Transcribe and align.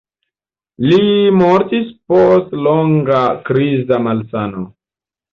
Li 0.91 1.01
mortis 1.41 1.91
post 2.13 2.55
longa 2.67 3.19
kriza 3.51 4.01
malsano. 4.07 4.65